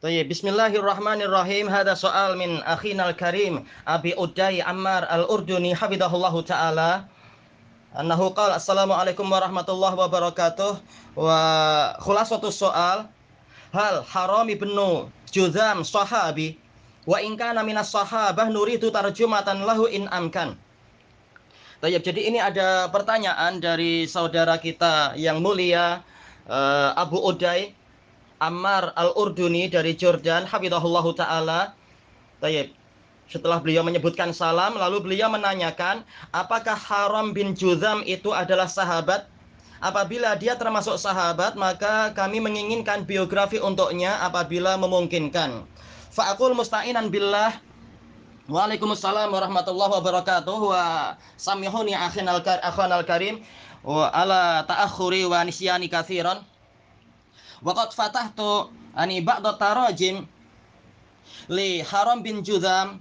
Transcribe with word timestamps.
Tayyib, 0.00 0.32
bismillahirrahmanirrahim. 0.32 1.68
Hada 1.68 1.92
soal 1.92 2.32
min 2.32 2.64
akhinal 2.64 3.12
karim 3.12 3.68
Abi 3.84 4.16
Uday 4.16 4.64
Ammar 4.64 5.04
Al-Urduni 5.04 5.76
hafidahullahu 5.76 6.40
taala. 6.40 7.04
Annahu 7.92 8.32
qala 8.32 8.56
assalamualaikum 8.56 9.28
warahmatullahi 9.28 9.92
wabarakatuh. 9.92 10.80
Wa 11.20 11.40
khulasatu 12.00 12.48
soal 12.48 13.12
hal 13.76 14.00
haram 14.08 14.48
ibnu 14.48 15.12
Juzam 15.28 15.84
sahabi 15.84 16.56
wa 17.04 17.20
in 17.20 17.36
kana 17.36 17.60
minas 17.60 17.92
sahabah 17.92 18.48
nuridu 18.48 18.88
tarjumatan 18.88 19.68
lahu 19.68 19.84
in 19.84 20.08
amkan. 20.08 20.56
Tayyib, 21.84 22.00
jadi 22.00 22.20
ini 22.24 22.40
ada 22.40 22.88
pertanyaan 22.88 23.60
dari 23.60 24.08
saudara 24.08 24.56
kita 24.56 25.12
yang 25.20 25.44
mulia 25.44 26.00
eh, 26.48 26.90
Abu 26.96 27.20
Uday 27.20 27.76
Ammar 28.40 28.96
Al-Urduni 28.96 29.68
dari 29.68 29.92
Jordan, 29.92 30.48
Hafizahullah 30.48 31.06
Ta'ala. 31.12 31.60
Tayyip. 32.40 32.72
Setelah 33.30 33.62
beliau 33.62 33.86
menyebutkan 33.86 34.34
salam, 34.34 34.74
lalu 34.74 35.06
beliau 35.06 35.30
menanyakan, 35.30 36.02
apakah 36.34 36.74
Haram 36.74 37.30
bin 37.30 37.54
Juzam 37.54 38.02
itu 38.02 38.34
adalah 38.34 38.66
sahabat? 38.66 39.30
Apabila 39.78 40.34
dia 40.34 40.58
termasuk 40.58 40.98
sahabat, 40.98 41.54
maka 41.54 42.10
kami 42.16 42.42
menginginkan 42.42 43.06
biografi 43.06 43.62
untuknya 43.62 44.18
apabila 44.24 44.74
memungkinkan. 44.80 45.62
Fa'akul 46.10 46.58
musta'inan 46.58 47.06
billah 47.08 47.54
Waalaikumsalam 48.50 49.30
warahmatullahi 49.30 49.94
wabarakatuh 50.02 50.58
wa 50.58 51.14
samihuni 51.38 51.94
akhin 51.94 52.26
al-karim 52.26 53.46
wa 53.86 54.10
ala 54.10 54.66
ta'akhuri 54.66 55.22
wa 55.22 55.38
nisyani 55.46 55.86
kathiran 55.86 56.42
Waqad 57.62 57.92
fatahtu 57.92 58.72
ani 58.96 59.20
ba'da 59.20 59.58
tarajim 59.58 60.26
li 61.48 61.84
Haram 61.84 62.22
bin 62.24 62.40
Judam 62.44 63.00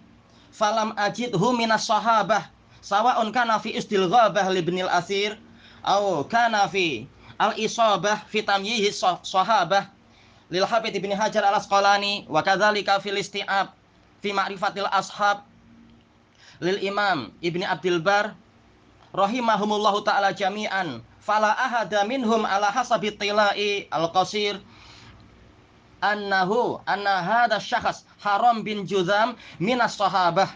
falam 0.51 0.91
ajidhu 0.99 1.55
minas 1.55 1.87
sahabah 1.87 2.51
sawa'un 2.83 3.31
kana 3.31 3.59
fi 3.59 3.71
istilghabah 3.75 4.51
li 4.51 4.59
ibnil 4.59 4.91
asir 4.91 5.39
au 5.83 6.23
kana 6.27 6.67
fi 6.67 7.07
al-isabah 7.39 8.27
fi 8.27 8.43
tamyihi 8.43 8.91
sahabah. 9.23 9.87
Lil 10.49 10.65
Hafidh 10.65 10.97
ibn 10.97 11.13
Hajar 11.13 11.45
al-Asqalani 11.45 12.25
wa 12.25 12.41
kadzalika 12.41 12.97
fil 12.99 13.21
isti'ab 13.21 13.69
fi 14.19 14.33
ma'rifatil 14.33 14.89
ashab. 14.89 15.45
Lil 16.59 16.81
Imam 16.81 17.29
Ibni 17.39 17.63
Abdul 17.63 18.01
Bar 18.01 18.33
rahimahumullahu 19.13 20.03
taala 20.05 20.33
jami'an. 20.33 21.01
Fala 21.19 21.53
ahada 21.57 22.03
minhum 22.05 22.45
ala 22.45 22.71
hasabi 22.71 23.11
tilai 23.13 23.87
al-qasir. 23.91 24.57
Annahu 26.01 26.79
anna 26.87 27.19
hadha 27.21 27.59
syakhs 27.59 28.07
haram 28.23 28.63
bin 28.63 28.87
juzam 28.87 29.35
minas 29.59 29.99
sahabah. 29.99 30.49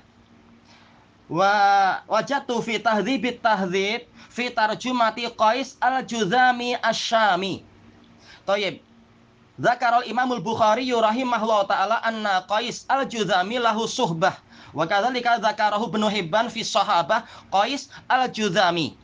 Wa 1.29 2.03
wajatu 2.07 2.63
fi 2.63 2.79
tahdhib 2.79 3.41
tahdhib 3.43 4.07
fi 4.29 4.49
tarjumati 4.49 5.27
qais 5.35 5.75
al-juzami 5.81 6.75
asy-syami 6.79 7.63
Tayyib. 8.43 8.83
Zakar 9.55 10.03
al-Imam 10.03 10.33
al-Bukhari 10.33 10.89
rahimahullah 10.91 11.69
taala 11.69 12.01
anna 12.03 12.41
Qais 12.49 12.83
al-Juzami 12.89 13.61
lahu 13.61 13.85
suhbah 13.87 14.35
wa 14.73 14.85
kadzalika 14.87 15.39
zakarahu 15.41 15.87
Ibnu 15.89 16.09
Hibban 16.09 16.49
fi 16.49 16.65
sahabah 16.65 17.23
Qais 17.53 17.89
al-Juzami 18.09 18.97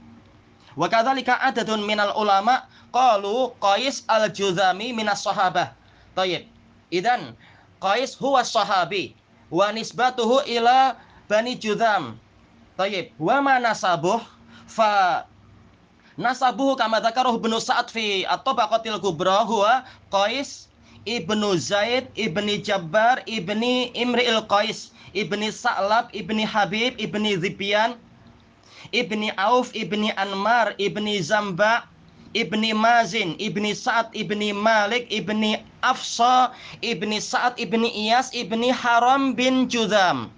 Wa 0.79 0.87
kadzalika 0.89 1.35
adadun 1.41 1.83
minal 1.85 2.13
ulama 2.15 2.63
qalu 2.93 3.51
Qais 3.59 4.05
al-Juzami 4.07 4.93
minas 4.95 5.23
sahabah. 5.25 5.73
Tayyib. 6.15 6.47
Idan 6.93 7.35
Qais 7.81 8.15
huwa 8.17 8.45
sahabi 8.45 9.15
wa 9.51 9.71
nisbatuhu 9.75 10.45
ila 10.47 10.95
Bani 11.27 11.59
Juzam. 11.59 12.17
Tayyib. 12.77 13.11
Wa 13.19 13.41
ma 13.43 13.59
nasabuh 13.59 14.23
fa 14.71 15.25
nasabuhu 16.17 16.79
kama 16.79 17.03
dzakarahu 17.03 17.37
Ibnu 17.43 17.59
Sa'ad 17.59 17.91
fi 17.91 18.23
At-Tabaqatil 18.25 18.97
Kubra 19.03 19.43
huwa 19.45 19.83
Qais 20.13 20.69
ibnu 21.05 21.55
Zaid 21.57 22.07
ibni 22.15 22.59
Jabbar 22.61 23.23
ibni 23.25 23.89
Imri'il 23.95 24.43
Qais 24.51 24.91
ibni 25.13 25.51
Sa'lab 25.51 26.09
ibni 26.13 26.45
Habib 26.45 26.95
ibni 26.99 27.37
Zibyan 27.37 27.95
ibni 28.91 29.31
Auf, 29.37 29.71
ibni 29.75 30.11
Anmar, 30.15 30.73
ibni 30.77 31.21
Zamba, 31.21 31.85
ibni 32.33 32.73
Mazin, 32.73 33.35
ibni 33.37 33.75
Sa'ad, 33.75 34.09
ibni 34.13 34.53
Malik, 34.53 35.09
ibni 35.11 35.61
Afsa, 35.81 36.53
ibni 36.81 37.21
Sa'ad, 37.21 37.57
ibni 37.57 37.89
Iyas, 37.89 38.33
ibni 38.33 38.71
Haram 38.73 39.33
bin 39.35 39.69
Judam. 39.69 40.29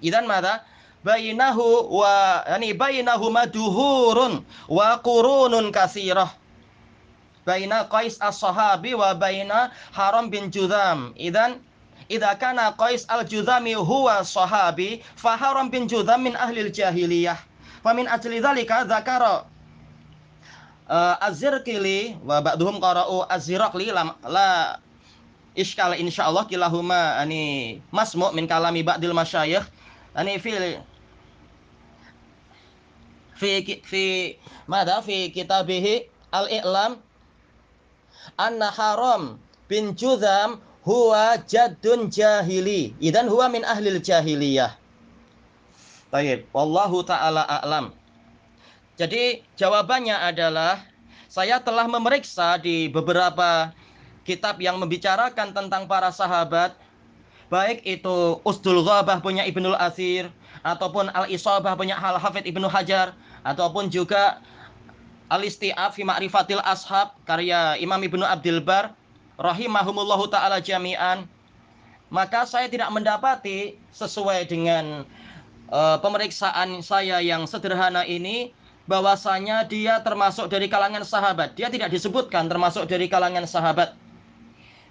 Idan 0.00 0.26
mada? 0.26 0.64
Bainahu 1.00 1.88
wa 1.96 2.44
yani 2.44 2.76
bainahuma 2.76 3.48
duhurun 3.48 4.44
wa 4.68 5.00
qurunun 5.00 5.72
kasirah. 5.72 6.28
Baina 7.48 7.88
Qais 7.88 8.20
as-sahabi 8.20 8.92
wa 8.92 9.16
baina 9.16 9.72
Haram 9.96 10.28
bin 10.28 10.52
Judam. 10.52 11.16
Idan 11.16 11.64
idza 12.10 12.34
kana 12.34 12.74
Qais 12.74 13.06
al-Judami 13.08 13.74
huwa 13.78 14.24
sahabi 14.26 15.00
fa 15.16 15.36
Haram 15.38 15.70
bin 15.70 15.86
Judam 15.86 16.26
min 16.26 16.34
ahli 16.34 16.66
jahiliyah 16.68 17.38
Famin 17.80 18.04
ajli 18.08 18.40
dzalika 18.44 18.84
dzakara 18.84 19.48
uh, 20.90 21.16
Az-Zirqili 21.24 22.18
wa 22.20 22.44
ba'duhum 22.44 22.76
qara'u 22.76 23.24
Az-Zirqli 23.24 23.88
la, 23.88 24.12
la 24.28 24.76
iskal 25.56 25.96
insyaallah 25.96 26.44
kilahuma 26.44 27.16
ani 27.16 27.80
masmu 27.88 28.32
min 28.36 28.44
kalami 28.44 28.84
ba'dil 28.84 29.16
masyayikh. 29.16 29.64
Ani 30.12 30.36
fi 30.36 30.76
fi 33.40 33.80
fi 33.80 34.04
mada 34.68 35.00
fi 35.00 35.32
kitabihi 35.32 36.04
al-i'lam 36.36 37.00
anna 38.36 38.68
haram 38.70 39.40
bin 39.72 39.96
juzam 39.96 40.60
huwa 40.90 41.38
jaddun 41.46 42.10
jahili. 42.10 42.90
Idan 42.98 43.30
huwa 43.30 43.46
min 43.46 43.62
ahlil 43.62 44.02
jahiliyah. 44.02 44.74
Baik, 46.10 46.50
wallahu 46.50 47.06
taala 47.06 47.46
a'lam. 47.46 47.94
Jadi 48.98 49.46
jawabannya 49.54 50.18
adalah 50.18 50.82
saya 51.30 51.62
telah 51.62 51.86
memeriksa 51.86 52.58
di 52.58 52.90
beberapa 52.90 53.70
kitab 54.26 54.58
yang 54.58 54.82
membicarakan 54.82 55.54
tentang 55.54 55.86
para 55.86 56.10
sahabat. 56.10 56.74
Baik 57.46 57.86
itu 57.86 58.42
Usdul 58.42 58.82
Ghabah 58.82 59.22
punya 59.22 59.46
Ibnul 59.46 59.78
Asir 59.78 60.26
ataupun 60.66 61.10
Al-Isabah 61.14 61.78
punya 61.78 61.98
Al 61.98 62.18
Hafid 62.18 62.46
Ibnu 62.46 62.66
Hajar 62.66 63.14
ataupun 63.46 63.90
juga 63.90 64.42
Al-Isti'ab 65.30 65.94
fi 65.94 66.02
Ma'rifatil 66.02 66.62
Ashab 66.62 67.14
karya 67.26 67.78
Imam 67.78 67.98
Ibnu 68.02 68.22
Abdul 68.22 68.62
Bar 68.62 68.94
rahimahumullahu 69.40 70.28
taala 70.28 70.60
jami'an 70.60 71.24
maka 72.12 72.44
saya 72.44 72.68
tidak 72.68 72.92
mendapati 72.92 73.78
sesuai 73.94 74.44
dengan 74.50 75.08
uh, 75.70 75.96
pemeriksaan 76.02 76.82
saya 76.84 77.22
yang 77.22 77.46
sederhana 77.46 78.02
ini 78.04 78.52
bahwasanya 78.90 79.70
dia 79.70 80.02
termasuk 80.02 80.50
dari 80.50 80.66
kalangan 80.66 81.06
sahabat. 81.06 81.54
Dia 81.54 81.70
tidak 81.70 81.94
disebutkan 81.94 82.50
termasuk 82.50 82.90
dari 82.90 83.06
kalangan 83.06 83.46
sahabat. 83.46 83.94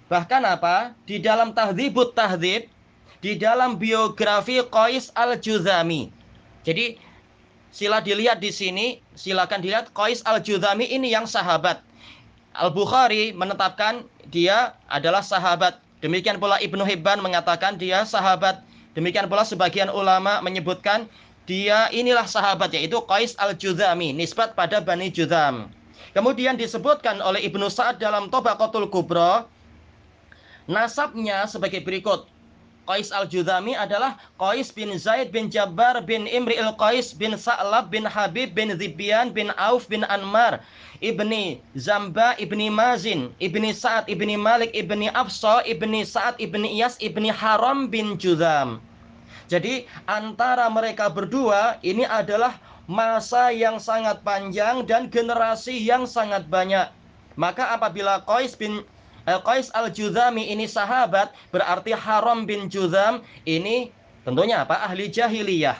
Bahkan 0.08 0.42
apa? 0.48 0.96
Di 1.04 1.20
dalam 1.20 1.52
Tahdzibut 1.52 2.16
Tahdzib, 2.16 2.66
di 3.20 3.32
dalam 3.36 3.76
biografi 3.76 4.64
Qais 4.64 5.12
Al-Juzami. 5.12 6.08
Jadi 6.64 6.96
sila 7.68 8.00
dilihat 8.00 8.40
di 8.40 8.48
sini, 8.48 8.86
silakan 9.12 9.60
dilihat 9.60 9.92
Qais 9.92 10.24
Al-Juzami 10.24 10.88
ini 10.88 11.12
yang 11.12 11.28
sahabat. 11.28 11.84
Al-Bukhari 12.56 13.36
menetapkan 13.36 14.08
dia 14.30 14.72
adalah 14.88 15.20
sahabat. 15.20 15.76
Demikian 16.00 16.40
pula 16.40 16.56
Ibnu 16.62 16.80
Hibban 16.86 17.20
mengatakan 17.20 17.76
dia 17.76 18.06
sahabat. 18.08 18.62
Demikian 18.96 19.28
pula 19.28 19.44
sebagian 19.44 19.92
ulama 19.92 20.40
menyebutkan 20.40 21.06
dia 21.44 21.90
inilah 21.90 22.24
sahabat 22.24 22.70
yaitu 22.72 22.98
Qais 23.04 23.34
al-Juzami, 23.36 24.14
nisbat 24.14 24.54
pada 24.54 24.78
Bani 24.78 25.10
Juzam. 25.10 25.68
Kemudian 26.10 26.58
disebutkan 26.58 27.22
oleh 27.22 27.42
Ibnu 27.46 27.70
Sa'ad 27.70 28.02
dalam 28.02 28.30
Tobaqatul 28.30 28.90
Kubra 28.90 29.46
nasabnya 30.66 31.46
sebagai 31.46 31.82
berikut. 31.82 32.26
Qais 32.88 33.12
al-Juzami 33.12 33.76
adalah 33.76 34.16
Qais 34.40 34.72
bin 34.72 34.92
Zaid 34.96 35.30
bin 35.30 35.52
Jabbar 35.52 36.00
bin 36.04 36.24
Imri 36.26 36.56
al-Qais 36.56 37.12
bin 37.14 37.36
Sa'lab 37.36 37.92
bin 37.92 38.08
Habib 38.08 38.56
bin 38.56 38.72
Zibyan 38.74 39.30
bin 39.30 39.52
Auf 39.60 39.86
bin 39.86 40.02
Anmar 40.08 40.64
ibni 41.00 41.60
Zamba 41.76 42.36
ibni 42.36 42.68
Mazin 42.68 43.32
ibni 43.40 43.72
Sa'ad 43.72 44.08
ibni 44.08 44.36
Malik 44.36 44.72
ibni 44.76 45.08
Afsa 45.12 45.64
ibni 45.64 46.04
Sa'ad 46.04 46.36
ibni 46.40 46.76
Iyas 46.76 47.00
ibni 47.00 47.28
Haram 47.32 47.88
bin 47.88 48.16
Juzam. 48.20 48.80
Jadi 49.50 49.88
antara 50.06 50.70
mereka 50.70 51.10
berdua 51.10 51.74
ini 51.82 52.06
adalah 52.06 52.54
masa 52.86 53.50
yang 53.50 53.82
sangat 53.82 54.22
panjang 54.22 54.86
dan 54.86 55.10
generasi 55.10 55.74
yang 55.74 56.06
sangat 56.06 56.46
banyak. 56.46 56.86
Maka 57.34 57.74
apabila 57.74 58.22
Qais 58.26 58.54
bin 58.54 58.86
Qais 59.26 59.68
al-Juzami 59.76 60.48
ini 60.48 60.64
sahabat, 60.64 61.32
berarti 61.52 61.92
Haram 61.92 62.48
bin 62.48 62.72
Juzam 62.72 63.20
ini 63.44 63.92
tentunya 64.24 64.64
apa? 64.64 64.80
Ahli 64.84 65.12
jahiliyah. 65.12 65.76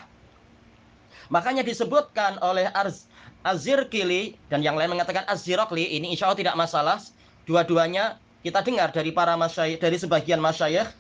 Makanya 1.31 1.63
disebutkan 1.63 2.43
oleh 2.43 2.69
Arz 2.75 3.07
Azirkili 3.41 4.37
dan 4.53 4.61
yang 4.61 4.77
lain 4.77 4.93
mengatakan 4.93 5.25
Azirokli 5.25 5.97
ini 5.97 6.13
insya 6.13 6.29
Allah 6.29 6.41
tidak 6.45 6.57
masalah. 6.61 7.01
Dua-duanya 7.49 8.21
kita 8.45 8.61
dengar 8.61 8.93
dari 8.93 9.15
para 9.15 9.33
masyayikh, 9.39 9.81
dari 9.81 9.97
sebagian 9.97 10.43
masyayikh, 10.43 10.91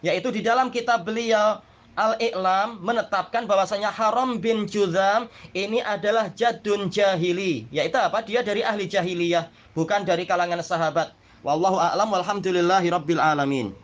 yaitu 0.00 0.32
di 0.32 0.40
dalam 0.40 0.72
kitab 0.72 1.04
beliau 1.04 1.60
Al-I'lam 1.94 2.82
menetapkan 2.82 3.46
bahwasanya 3.46 3.86
Haram 3.86 4.42
bin 4.42 4.66
Juzam 4.66 5.30
ini 5.54 5.78
adalah 5.78 6.26
jadun 6.34 6.90
jahili, 6.90 7.70
yaitu 7.70 7.94
apa? 7.94 8.18
Dia 8.26 8.42
dari 8.42 8.66
ahli 8.66 8.90
jahiliyah, 8.90 9.46
bukan 9.78 10.02
dari 10.02 10.26
kalangan 10.26 10.58
sahabat. 10.58 11.14
Wallahu 11.44 11.76
a'lam 11.76 12.08
walhamdulillahi 12.08 12.88
rabbil 12.88 13.20
alamin. 13.20 13.76